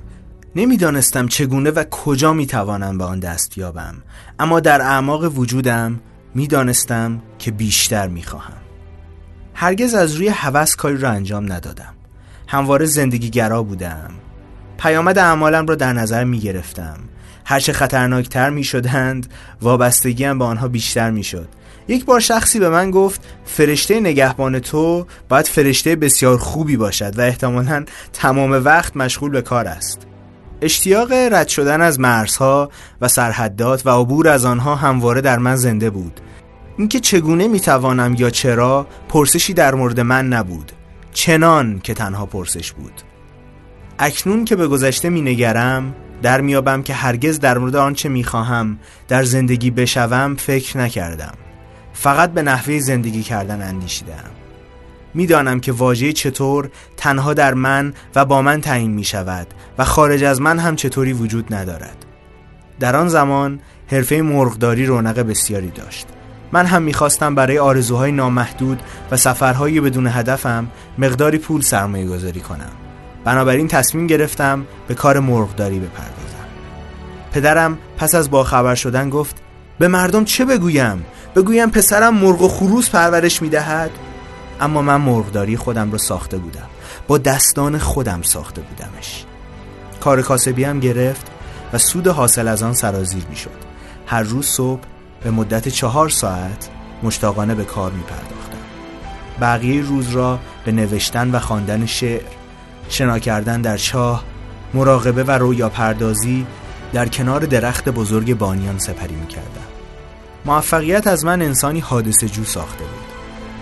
[0.56, 3.96] نمی‌دانستم چگونه و کجا می‌توانم به آن دست یابم.
[4.40, 6.00] اما در اعماق وجودم
[6.36, 8.58] می‌دانستم که بیشتر می‌خواهم.
[9.54, 11.94] هرگز از روی هوس کاری را انجام ندادم.
[12.48, 14.12] همواره زندگی گرا بودم.
[14.78, 16.98] پیامد اعمالم را در نظر می گرفتم
[17.46, 21.48] هرچه خطرناکتر می شدند وابستگیم به آنها بیشتر می شد
[21.92, 27.22] یک بار شخصی به من گفت فرشته نگهبان تو باید فرشته بسیار خوبی باشد و
[27.22, 30.08] احتمالا تمام وقت مشغول به کار است.
[30.62, 32.70] اشتیاق رد شدن از مرزها
[33.02, 36.20] و سرحدات و عبور از آنها همواره در من زنده بود.
[36.78, 40.72] اینکه چگونه می‌توانم یا چرا پرسشی در مورد من نبود.
[41.14, 43.02] چنان که تنها پرسش بود.
[44.00, 49.72] اکنون که به گذشته مینگرم در میابم که هرگز در مورد آنچه می‌خواهم در زندگی
[49.72, 51.34] بشوم فکر نکردم.
[52.02, 54.24] فقط به نحوه زندگی کردن اندیشیدم
[55.14, 60.24] می‌دانم که واژه چطور تنها در من و با من تعیین می شود و خارج
[60.24, 62.06] از من هم چطوری وجود ندارد.
[62.80, 66.08] در آن زمان حرفه مرغداری رونق بسیاری داشت.
[66.52, 72.72] من هم می‌خواستم برای آرزوهای نامحدود و سفرهای بدون هدفم مقداری پول سرمایه گذاری کنم.
[73.26, 76.48] بنابراین تصمیم گرفتم به کار مرغداری بپردازم.
[77.32, 79.36] پدرم پس از باخبر شدن گفت
[79.80, 83.92] به مردم چه بگویم؟ بگویم پسرم مرغ و خروس پرورش می‌دهد؟
[84.62, 86.68] اما من مرغداری خودم رو ساخته بودم.
[87.08, 89.26] با دستان خودم ساخته بودمش.
[90.00, 91.26] کار کاسبی هم گرفت
[91.74, 93.50] و سود حاصل از آن سرازیر می شد
[94.08, 94.82] هر روز صبح
[95.24, 96.70] به مدت چهار ساعت
[97.04, 98.58] مشتاقانه به کار می پرداختم
[99.42, 102.24] بقیه روز را به نوشتن و خواندن شعر
[102.90, 104.24] شنا کردن در چاه
[104.74, 106.46] مراقبه و رویا پردازی
[106.94, 109.61] در کنار درخت بزرگ بانیان سپری می کردم
[110.46, 113.12] موفقیت از من انسانی حادثه جو ساخته بود.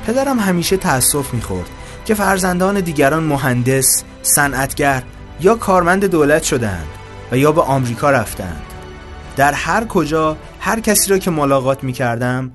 [0.07, 1.69] پدرم همیشه تأسف می‌خورد
[2.05, 5.03] که فرزندان دیگران مهندس، صنعتگر
[5.41, 6.87] یا کارمند دولت شدند
[7.31, 8.61] و یا به آمریکا رفتند
[9.35, 12.51] در هر کجا هر کسی را که ملاقات می کردم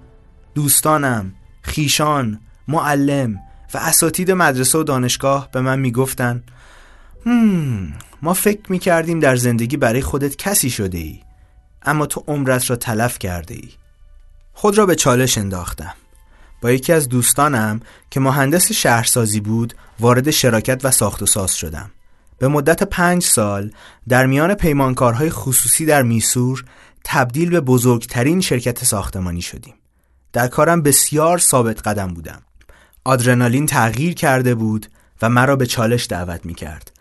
[0.55, 1.33] دوستانم،
[1.63, 3.39] خیشان، معلم
[3.75, 6.51] و اساتید مدرسه و دانشگاه به من می‌گفتند
[8.23, 11.21] ما فکر می کردیم در زندگی برای خودت کسی شده ای
[11.83, 13.69] اما تو عمرت را تلف کرده ای
[14.55, 15.95] خود را به چالش انداختم.
[16.61, 21.91] با یکی از دوستانم که مهندس شهرسازی بود وارد شراکت و ساخت و ساز شدم.
[22.39, 23.71] به مدت پنج سال
[24.09, 26.65] در میان پیمانکارهای خصوصی در میسور
[27.05, 29.75] تبدیل به بزرگترین شرکت ساختمانی شدیم.
[30.33, 32.43] در کارم بسیار ثابت قدم بودم.
[33.05, 34.87] آدرنالین تغییر کرده بود
[35.23, 36.94] و مرا به چالش دعوت می کرد.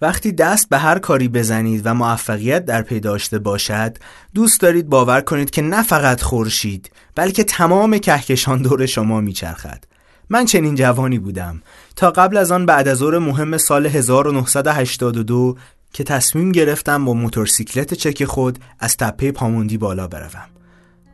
[0.00, 3.96] وقتی دست به هر کاری بزنید و موفقیت در پی داشته باشد
[4.34, 9.84] دوست دارید باور کنید که نه فقط خورشید بلکه تمام کهکشان دور شما میچرخد.
[10.30, 11.62] من چنین جوانی بودم.
[11.96, 15.56] تا قبل از آن بعد از مهم سال 1982
[15.92, 20.48] که تصمیم گرفتم با موتورسیکلت چک خود از تپه پاموندی بالا بروم.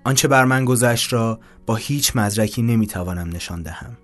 [0.05, 3.97] آنچه بر من گذشت را با هیچ مدرکی نمی‌توانم نشان دهم.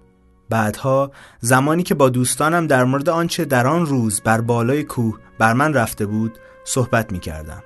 [0.48, 5.52] بعدها زمانی که با دوستانم در مورد آنچه در آن روز بر بالای کوه بر
[5.52, 7.62] من رفته بود صحبت می کردم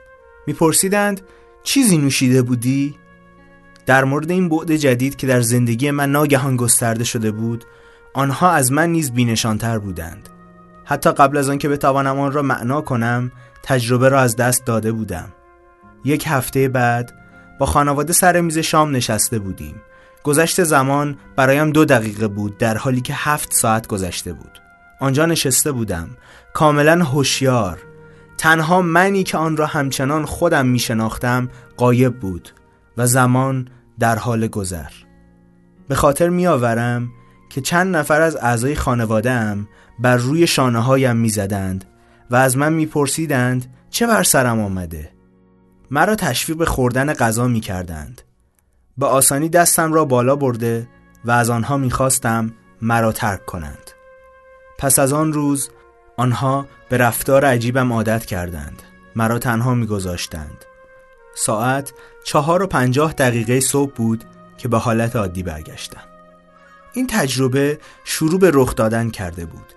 [0.46, 1.20] می پرسیدند
[1.62, 2.94] چیزی نوشیده بودی؟
[3.86, 7.64] در مورد این بعد جدید که در زندگی من ناگهان گسترده شده بود
[8.14, 10.28] آنها از من نیز بینشانتر بودند.
[10.84, 15.28] حتی قبل از آنکه بتوانم آن را معنا کنم تجربه را از دست داده بودم.
[16.04, 17.12] یک هفته بعد
[17.58, 19.82] با خانواده سر میز شام نشسته بودیم.
[20.24, 24.62] گذشت زمان برایم دو دقیقه بود در حالی که هفت ساعت گذشته بود.
[25.00, 26.08] آنجا نشسته بودم.
[26.54, 27.78] کاملا هوشیار.
[28.38, 32.48] تنها منی که آن را همچنان خودم می شناختم قایب بود
[32.96, 34.90] و زمان در حال گذر.
[35.88, 37.08] به خاطر می آورم
[37.50, 41.84] که چند نفر از اعضای خانوادهام بر روی شانه هایم می زدند
[42.30, 45.10] و از من می پرسیدند چه بر سرم آمده.
[45.90, 48.22] مرا تشویق به خوردن غذا می کردند
[48.98, 50.88] به آسانی دستم را بالا برده
[51.24, 52.52] و از آنها می‌خواستم
[52.82, 53.90] مرا ترک کنند.
[54.78, 55.70] پس از آن روز
[56.16, 58.82] آنها به رفتار عجیبم عادت کردند.
[59.16, 60.64] مرا تنها میگذاشتند.
[61.34, 61.92] ساعت
[62.24, 64.24] چهار و پنجاه دقیقه صبح بود
[64.58, 66.02] که به حالت عادی برگشتم.
[66.92, 69.72] این تجربه شروع به رخ دادن کرده بود.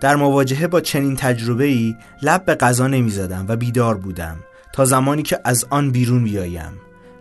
[0.00, 4.36] در مواجهه با چنین تجربه ای لب به غذا نمی زدم و بیدار بودم
[4.72, 6.72] تا زمانی که از آن بیرون بیایم.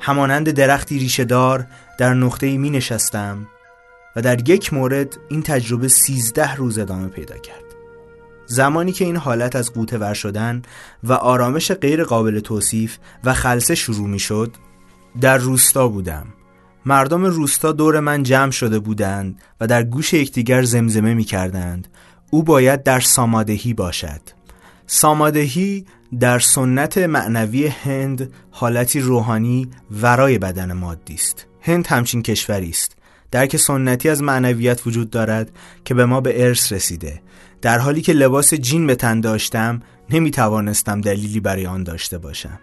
[0.08, 1.68] همانند درختی ریشه دار
[1.98, 3.48] در نقطه می نشستم
[4.16, 7.64] و در یک مورد این تجربه سیزده روز ادامه پیدا کرد.
[8.46, 10.62] زمانی که این حالت از قوته ور شدن
[11.04, 14.52] و آرامش غیر قابل توصیف و خلصه شروع می شد
[15.22, 16.28] در روستا بودم.
[16.86, 21.88] مردم روستا دور من جمع شده بودند و در گوش یکدیگر زمزمه می کردند
[22.30, 24.22] او باید در سامادهی باشد.
[24.86, 25.86] سامادهی
[26.20, 31.48] در سنت معنوی هند حالتی روحانی ورای بدن مادی است.
[31.62, 32.98] هند همچین کشوری است.
[33.32, 35.52] درک سنتی از معنویت وجود دارد
[35.86, 37.22] که به ما به ارث رسیده.
[37.62, 42.60] در حالی که لباس جین به تن داشتم نمی توانستم دلیلی برای آن داشته باشم.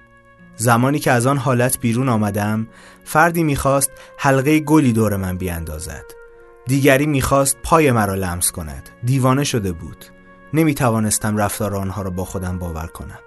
[0.57, 2.67] زمانی که از آن حالت بیرون آمدم
[3.05, 6.05] فردی می‌خواست حلقه گلی دور من بیاندازد.
[6.67, 8.89] دیگری می‌خواست پای مرا لمس کند.
[9.05, 10.05] دیوانه شده بود.
[10.53, 13.19] نمی توانستم رفتار آنها را با خودم باور کنم.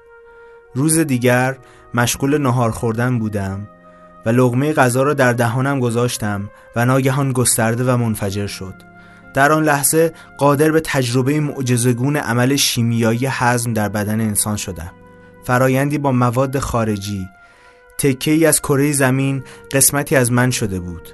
[0.78, 1.58] روز دیگر
[1.94, 3.68] مشغول نهار خوردن بودم
[4.26, 8.74] و لغمه غذا را در دهانم گذاشتم و ناگهان گسترده و منفجر شد.
[9.34, 14.92] در آن لحظه قادر به تجربه معجزگون عمل شیمیایی حزم در بدن انسان شدم.
[15.44, 17.28] فرایندی با مواد خارجی
[17.98, 21.10] تکه ای از کره زمین قسمتی از من شده بود.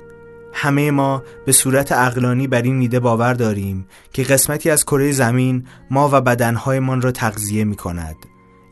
[0.54, 5.68] همه ما به صورت اقلانی بر این میده باور داریم که قسمتی از کره زمین
[5.92, 8.16] ما و بدنهایمان را تغذیه می کند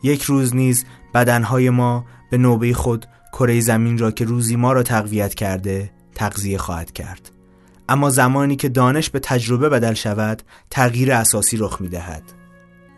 [0.02, 0.84] یک روز نیز
[1.14, 6.58] بدنهای ما به نوبه خود کره زمین را که روزی ما را تقویت کرده تغذیه
[6.58, 7.32] خواهد کرد.
[7.88, 12.22] اما زمانی که دانش به تجربه بدل شود تغییر اساسی رخ می دهد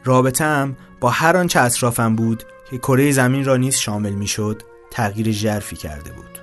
[0.04, 5.30] رابطم با هر آنچه اطرافم بود که کره زمین را نیز شامل می شد تغییر
[5.30, 6.38] ژرفی کرده بود.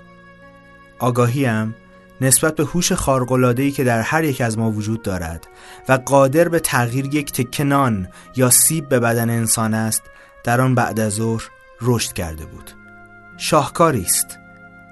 [1.00, 1.76] آگاهیم
[2.21, 5.47] نسبت به هوش خارق‌العاده‌ای که در هر یک از ما وجود دارد
[5.89, 10.04] و قادر به تغییر یک تکه نان یا سیب به بدن انسان است
[10.43, 11.49] در آن بعد از ظهر
[11.82, 12.71] رشد کرده بود.
[13.38, 14.38] شاهکاری است.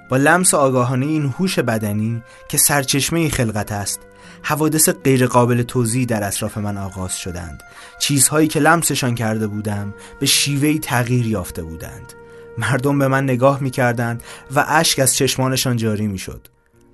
[0.08, 4.00] با لمس آگاهانه این هوش بدنی که سرچشمه خلقت است
[4.42, 7.62] حوادث غیرقابل توضیح در اطراف من آغاز شدند.
[7.98, 12.12] چیزهایی که لمسشان کرده بودم به شیوهی تغییر یافته بودند.
[12.58, 14.22] مردم به من نگاه می کردند
[14.54, 16.48] و اشک از چشمانشان جاری می شد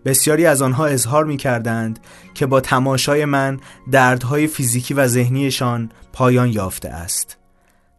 [0.05, 1.99] بسیاری از آنها اظهار می کردند
[2.35, 7.38] که با تماشای من دردهای فیزیکی و ذهنیشان پایان یافته است.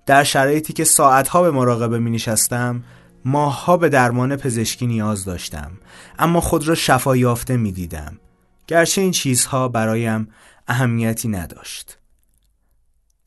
[0.07, 2.83] در شرایطی که ساعتها به مراقبه می نشستم
[3.25, 5.71] ماهها به درمان پزشکی نیاز داشتم
[6.19, 8.19] اما خود را شفا یافته می دیدم
[8.67, 10.27] گرچه این چیزها برایم
[10.67, 11.97] اهمیتی نداشت.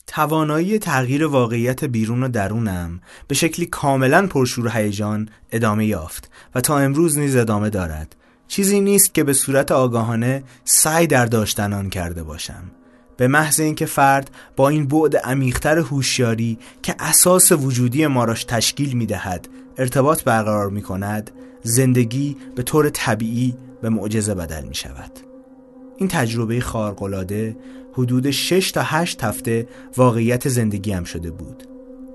[0.07, 6.79] توانایی تغییر واقعیت بیرون و درونم به شکلی کاملا پرشور هیجان ادامه یافت و تا
[6.79, 8.16] امروز نیز ادامه دارد.
[8.49, 12.80] چیزی نیست که به صورت آگاهانه سعی در داشتن آن کرده باشم.
[13.20, 18.92] به محض اینکه فرد با این بعد عمیقتر هوشیاری که اساس وجودی ما راش تشکیل
[18.92, 21.30] می دهد ارتباط برقرار می کند
[21.62, 25.11] زندگی به طور طبیعی به معجزه بدل می شود
[25.96, 27.56] این تجربه خارق‌العاده
[27.92, 31.62] حدود 6 تا 8 هفته واقعیت زندگیم شده بود.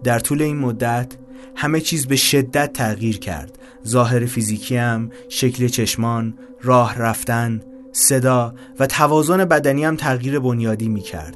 [0.04, 1.14] در طول این مدت
[1.56, 3.60] همه چیز به شدت تغییر کرد.
[3.88, 7.62] ظاهر فیزیکیم، شکل چشمان، راه رفتن،
[7.98, 11.36] صدا و توازن بدنی هم تغییر بنیادی می کرد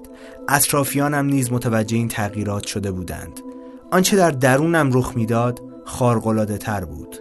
[0.50, 3.40] اطرافیانم نیز متوجه این تغییرات شده بودند.
[3.92, 7.16] آنچه در درونم رخ می‌داد خارق‌العاده تر بود.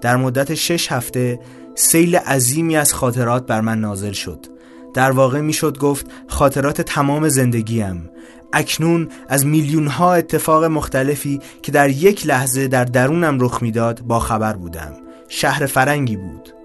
[0.00, 1.40] در مدت شش هفته
[1.74, 4.46] سیل عظیمی از خاطرات بر من نازل شد.
[4.94, 8.10] در واقع می‌شد گفت خاطرات تمام زندگیم.
[8.52, 14.18] اکنون از میلیون ها اتفاق مختلفی که در یک لحظه در درونم رخ می‌داد با
[14.18, 14.92] خبر بودم.
[15.28, 16.61] شهر فرنگی بود.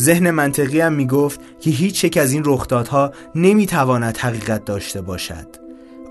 [0.00, 5.00] ذهن منطقی هم می گفت که هیچ یک از این رخدادها نمی تواند حقیقت داشته
[5.00, 5.46] باشد.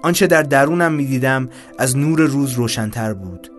[0.04, 3.52] آنچه در درونم می دیدم از نور روز روشنتر بود.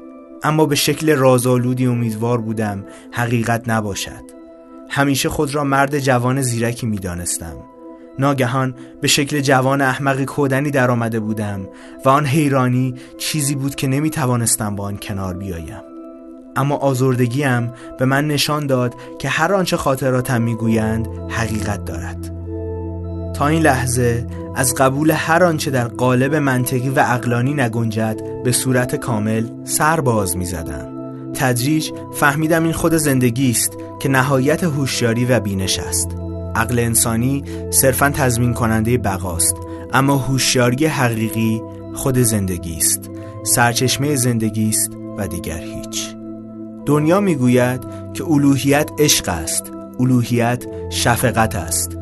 [0.42, 4.30] اما به شکل رازآلودی امیدوار بودم حقیقت نباشد.
[4.88, 7.56] همیشه خود را مرد جوان زیرکی می دانستم
[8.18, 11.68] ناگهان به شکل جوان احمق کودنی در آمده بودم
[12.04, 15.89] و آن حیرانی چیزی بود که نمی توانستم با آن کنار بیایم.
[16.56, 22.30] اما آزردگیم به من نشان داد که هر آنچه خاطراتم می‌گویند حقیقت دارد.
[23.34, 28.96] تا این لحظه از قبول هر آنچه در قالب منطقی و اقلانی نگنجد به صورت
[28.96, 31.00] کامل سر باز می زدم.
[31.34, 36.08] تدریج فهمیدم این خود زندگی است که نهایت هوشیاری و بینش است.
[36.54, 39.56] عقل انسانی صرفا تضمین کننده بقاست
[39.92, 41.62] اما هوشیاری حقیقی
[41.94, 43.10] خود زندگی است.
[43.44, 46.19] سرچشمه زندگی است و دیگر هیچ.
[46.90, 47.80] دنیا می‌گوید
[48.14, 49.72] که الوهیت عشق است.
[50.00, 51.96] الوهیت شفقت است.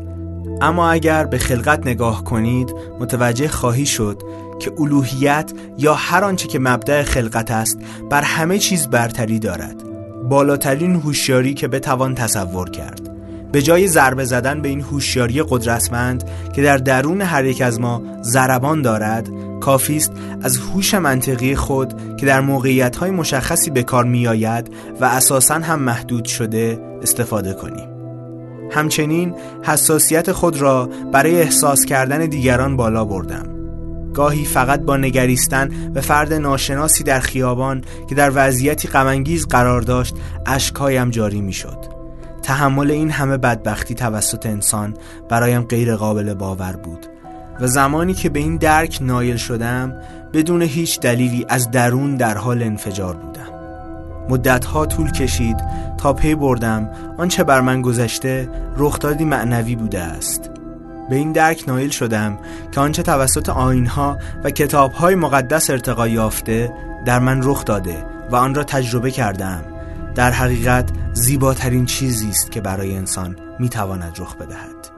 [0.61, 4.23] اما اگر به خلقت نگاه کنید متوجه خواهی شد
[4.61, 7.79] که الوهیت یا هر آنچه که مبدع خلقت است
[8.11, 9.83] بر همه چیز برتری دارد.
[10.29, 13.08] بالاترین هوشیاری که بتوان تصور کرد.
[13.53, 18.03] به جای ضربه زدن به این هوشیاری قدرتمند که در درون هر یک از ما
[18.23, 19.29] ضربان دارد
[19.61, 25.05] کافی است از هوش منطقی خود که در موقعیت مشخصی به کار می آید و
[25.05, 27.89] اساسا هم محدود شده استفاده کنیم
[28.71, 33.59] همچنین حساسیت خود را برای احساس کردن دیگران بالا بردم
[34.15, 40.15] گاهی فقط با نگریستن به فرد ناشناسی در خیابان که در وضعیتی غمانگیز قرار داشت
[40.47, 41.98] اشکهایم جاری می‌شد.
[42.49, 44.95] تحمل این همه بدبختی توسط انسان
[45.29, 47.07] برایم غیر قابل باور بود
[47.61, 49.95] و زمانی که به این درک نایل شدم
[50.33, 53.59] بدون هیچ دلیلی از درون در حال انفجار بودم.
[54.29, 55.57] مدتها طول کشید
[55.99, 60.51] تا پی بردم آنچه بر من گذشته رخدادی معنوی بوده است.
[61.11, 62.39] به این درک نایل شدم
[62.73, 66.73] که آنچه توسط آینها و کتابهای مقدس ارتقا یافته
[67.07, 69.78] در من رخ داده و آن را تجربه کردم.
[70.19, 74.91] در حقیقت زیباترین چیزی است که برای انسان می‌تواند رخ بدهد.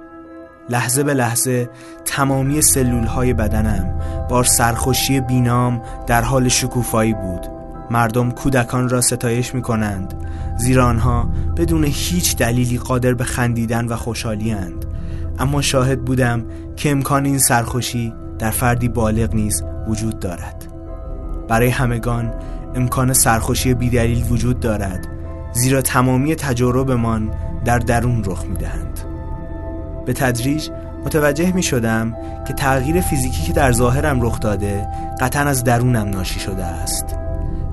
[0.69, 1.71] لحظه به لحظه
[2.05, 7.47] تمامی سلول های بدنم با سرخوشی بینام در حال شکوفایی بود.
[7.91, 10.15] مردم کودکان را ستایش می کنند
[10.59, 14.85] زیرا آنها بدون هیچ دلیلی قادر به خندیدن و خوشحالی اند.
[15.39, 16.45] اما شاهد بودم
[16.77, 20.67] که امکان این سرخوشی در فردی بالغ نیز وجود دارد.
[21.49, 22.35] برای همگان
[22.75, 25.09] امکان سرخوشی بیدلیل وجود دارد
[25.53, 27.31] زیرا تمامی تجربهمان
[27.65, 29.01] در درون رخ می‌دهند.
[30.07, 30.69] به تدریج
[31.05, 32.17] متوجه می شدم
[32.49, 34.87] که تغییر فیزیکی که در ظاهرم رخ داده
[35.21, 37.05] قطعا از درونم ناشی شده است.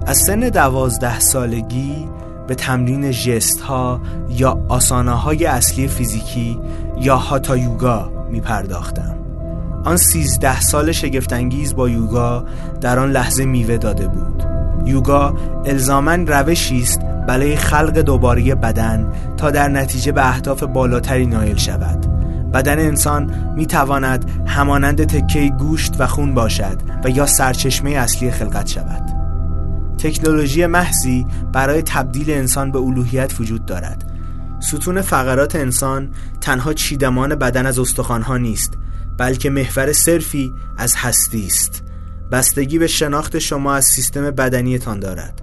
[0.05, 2.07] از سن دوازده سالگی
[2.47, 6.59] به تمرین جست ها یا آسانه های اصلی فیزیکی
[6.99, 9.15] یا هاتا یوگا می پرداختم
[9.85, 12.45] آن سیزده سال شگفتانگیز با یوگا
[12.81, 14.56] در آن لحظه میوه داده بود.
[14.87, 21.57] یوگا الزامن روشی است برای خلق دوباره بدن تا در نتیجه به اهداف بالاتری نایل
[21.57, 22.05] شود.
[22.53, 28.67] بدن انسان می تواند همانند تکه گوشت و خون باشد و یا سرچشمه اصلی خلقت
[28.67, 29.03] شود.
[29.97, 34.03] تکنولوژی محضی برای تبدیل انسان به الوهیت وجود دارد.
[34.59, 36.09] ستون فقرات انسان
[36.41, 38.73] تنها چیدمان بدن از استخوانها نیست
[39.17, 41.83] بلکه محور صرفی از هستی است.
[42.31, 45.41] بستگی به شناخت شما از سیستم بدنیتان دارد.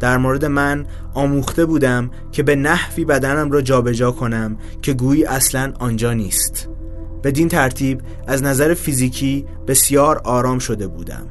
[0.00, 5.72] در مورد من آموخته بودم که به نحوی بدنم را جابجا کنم که گویی اصلا
[5.78, 6.68] آنجا نیست.
[7.24, 11.26] بدین ترتیب از نظر فیزیکی بسیار آرام شده بودم.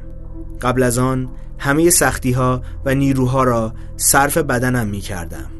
[0.62, 1.28] قبل از آن
[1.58, 5.50] همه سختی ها و نیروها را صرف بدنم می کردم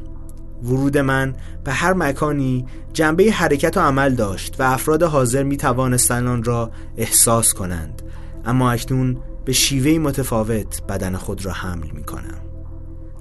[0.63, 6.27] ورود من به هر مکانی جنبه حرکت و عمل داشت و افراد حاضر می توانستند
[6.27, 8.01] آن را احساس کنند.
[8.45, 9.17] اما اکنون
[9.49, 12.41] به شیوهی متفاوت بدن خود را حمل می کنم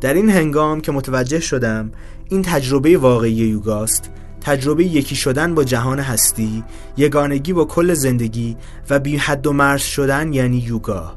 [0.01, 1.93] در این هنگام که متوجه شدم
[2.29, 4.11] این تجربه واقعی یوگاست
[4.41, 6.65] تجربه یکی شدن با جهان هستی
[6.97, 8.57] یگانگی با کل زندگی
[8.91, 11.17] و بی حد و مرز شدن یعنی یوگا.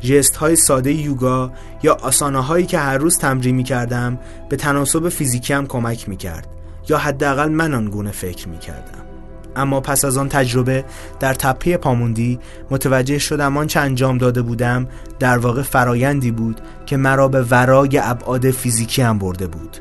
[0.00, 5.08] جست های ساده یوگا یا آسانه هایی که هر روز تمرین می کردم به تناسب
[5.08, 6.48] فیزیکی کمک می کرد
[6.88, 9.09] یا حداقل من آنگونه فکر می کردم
[9.56, 10.84] اما پس از آن تجربه
[11.20, 12.38] در تپه پاموندی
[12.70, 14.88] متوجه شدم آنچه انجام داده بودم
[15.18, 19.76] در واقع فرایندی بود که مرا به ورای ابعاد فیزیکی هم برده بود.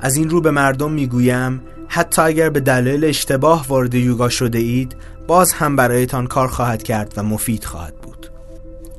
[0.00, 4.96] از این رو به مردم می‌گویم حتی اگر به دلیل اشتباه وارد یوگا شده اید
[5.26, 8.30] باز هم برایتان کار خواهد کرد و مفید خواهد بود.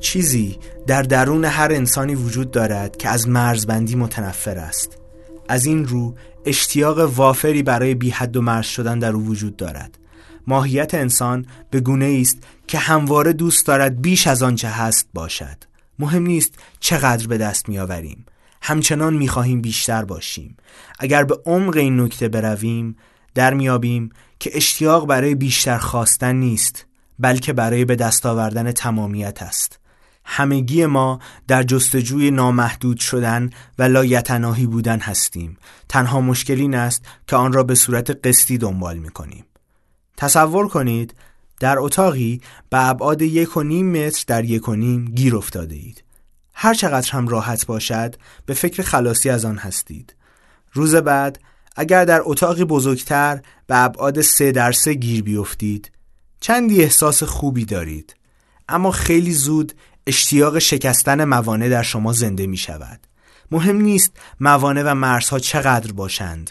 [0.00, 4.98] چیزی در درون هر انسانی وجود دارد که از مرزبندی متنفر است.
[5.48, 6.14] از این رو
[6.46, 9.98] اشتیاق وافری برای بی حد و مرز شدن در او وجود دارد.
[10.46, 15.56] ماهیت انسان به گونه است که همواره دوست دارد بیش از آنچه هست باشد.
[15.98, 18.26] مهم نیست چقدر به دست میآوریم.
[18.62, 20.56] همچنان می‌خواهیم بیشتر باشیم.
[20.98, 22.96] اگر به عمق این نکته برویم
[23.34, 26.86] در میابیم که اشتیاق برای بیشتر خواستن نیست
[27.18, 29.78] بلکه برای به دست آوردن تمامیت است.
[30.24, 31.18] همگی ما
[31.48, 35.56] در جستجوی نامحدود شدن و لایتناهی بودن هستیم.
[35.88, 39.44] تنها مشکل این است که آن را به صورت قسطی دنبال می‌کنیم.
[40.20, 41.14] تصور کنید
[41.60, 42.40] در اتاقی
[42.70, 46.04] به ابعاد یک و نیم متر در یک و نیم گیر افتاده اید.
[46.54, 48.14] هر چقدر هم راحت باشد
[48.46, 50.14] به فکر خلاصی از آن هستید.
[50.72, 51.40] روز بعد
[51.76, 55.90] اگر در اتاقی بزرگتر به ابعاد سه در سه گیر بیفتید
[56.40, 58.14] چندی احساس خوبی دارید.
[58.68, 59.72] اما خیلی زود
[60.06, 63.00] اشتیاق شکستن موانع در شما زنده می شود
[63.50, 66.50] مهم نیست موانع و مرزها چقدر باشند.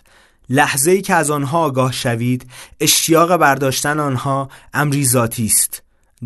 [0.50, 5.84] لحظه ای که از آنها آگاه شوید اشتیاق برداشتن آنها امری ذاتی است.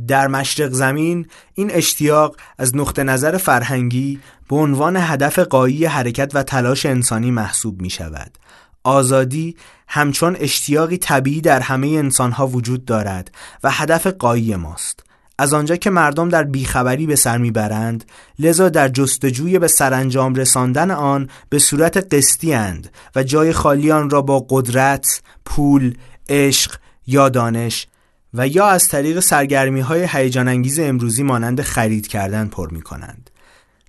[0.08, 4.20] در مشرق زمین این اشتیاق از نقطه نظر فرهنگی
[4.50, 8.38] به عنوان هدف قایی حرکت و تلاش انسانی محسوب می شود
[8.84, 9.56] آزادی
[9.88, 13.32] همچون اشتیاقی طبیعی در همه انسانها وجود دارد
[13.64, 15.04] و هدف قایی ماست.
[15.38, 18.06] از آنجا که مردم در بیخبری به سر می‌برند
[18.40, 24.10] لذا در جستجوی به سرانجام رساندن آن به صورت قسطی اند و جای خالی آن
[24.10, 25.94] را با قدرت، پول،
[26.30, 26.76] عشق
[27.08, 27.88] یا دانش
[28.34, 33.30] و یا از طریق سرگرمی های هیجان انگیز امروزی مانند خرید کردن پر می کنند.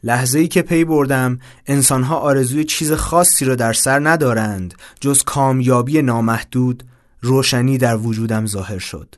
[0.03, 6.03] لحظه ای که پی بردم انسانها آرزوی چیز خاصی را در سر ندارند جز کامیابی
[6.03, 6.85] نامحدود
[7.21, 9.15] روشنی در وجودم ظاهر شد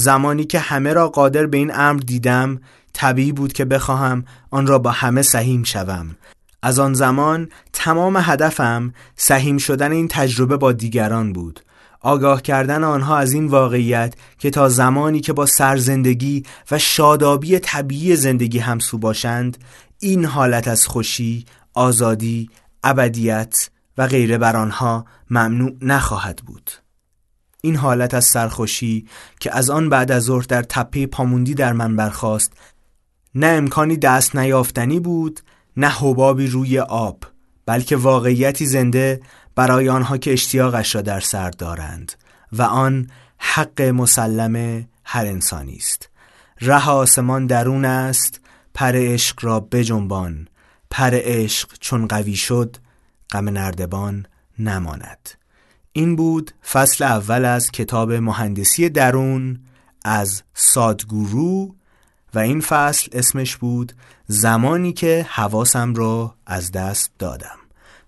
[0.00, 2.60] زمانی که همه را قادر به این امر دیدم
[2.92, 6.16] طبیعی بود که بخواهم آن را با همه سهیم شوم.
[6.62, 11.60] از آن زمان تمام هدفم سهیم شدن این تجربه با دیگران بود.
[12.00, 18.16] آگاه کردن آنها از این واقعیت که تا زمانی که با سرزندگی و شادابی طبیعی
[18.16, 19.58] زندگی همسو باشند
[19.98, 21.44] این حالت از خوشی،
[21.74, 22.50] آزادی،
[22.82, 26.70] ابدیت و غیره بر آنها ممنوع نخواهد بود.
[27.62, 29.06] این حالت از سرخوشی
[29.40, 32.52] که از آن بعد از ظهر در تپه پاموندی در من برخاست
[33.34, 35.40] نه امکانی دست نیافتنی بود
[35.76, 37.24] نه حبابی روی آب
[37.66, 39.20] بلکه واقعیتی زنده
[39.54, 42.12] برای آنها که اشتیاقش را در سر دارند
[42.52, 46.08] و آن حق مسلم هر انسانی است.
[46.60, 48.40] ره آسمان درون است
[48.74, 50.48] پر عشق را بجنبان
[50.90, 52.76] پر عشق چون قوی شد
[53.30, 54.26] غم نردبان
[54.58, 55.39] نماند.
[55.92, 59.60] این بود فصل اول از کتاب مهندسی درون
[60.04, 61.74] از سادگورو
[62.34, 63.92] و این فصل اسمش بود
[64.26, 67.56] زمانی که حواسم را از دست دادم.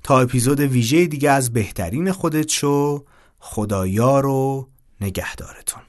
[0.03, 3.05] تا اپیزود ویژه دیگه از بهترین خودت شو
[3.39, 4.69] خدایار و
[5.01, 5.83] نگهدارتون.